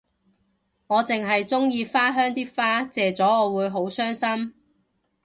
[0.87, 4.55] 我淨係鍾意花香啲花謝咗我會好傷心